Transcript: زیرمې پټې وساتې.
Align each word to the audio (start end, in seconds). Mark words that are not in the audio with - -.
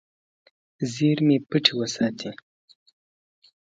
زیرمې 0.93 1.37
پټې 1.49 1.73
وساتې. 1.79 2.31